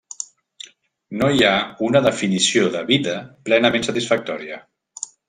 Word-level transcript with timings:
No 1.19 1.27
hi 1.35 1.43
ha 1.49 1.51
una 1.87 2.01
definició 2.05 2.71
de 2.77 2.81
vida 2.87 3.13
plenament 3.51 3.87
satisfactòria. 3.89 4.59